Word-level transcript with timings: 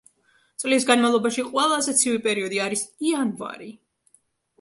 წლის 0.61 0.85
განმავლობაში 0.91 1.43
ყველაზე 1.49 1.95
ცივი 1.99 2.21
პერიოდი 2.23 2.61
არის 2.65 2.83
იანვარი. 3.11 3.69